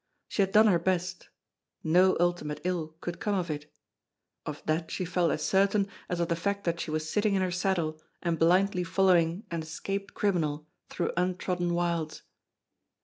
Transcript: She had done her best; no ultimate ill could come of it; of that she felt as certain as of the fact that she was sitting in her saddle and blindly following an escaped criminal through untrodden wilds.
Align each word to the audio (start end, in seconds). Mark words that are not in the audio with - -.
She 0.27 0.41
had 0.41 0.51
done 0.51 0.65
her 0.65 0.79
best; 0.79 1.29
no 1.83 2.17
ultimate 2.19 2.59
ill 2.63 2.95
could 3.01 3.19
come 3.19 3.35
of 3.35 3.51
it; 3.51 3.71
of 4.47 4.63
that 4.65 4.89
she 4.89 5.05
felt 5.05 5.29
as 5.29 5.43
certain 5.45 5.87
as 6.09 6.19
of 6.19 6.27
the 6.27 6.35
fact 6.35 6.63
that 6.63 6.79
she 6.79 6.89
was 6.89 7.07
sitting 7.07 7.35
in 7.35 7.43
her 7.43 7.51
saddle 7.51 8.01
and 8.19 8.39
blindly 8.39 8.83
following 8.83 9.45
an 9.51 9.61
escaped 9.61 10.15
criminal 10.15 10.65
through 10.89 11.13
untrodden 11.15 11.75
wilds. 11.75 12.23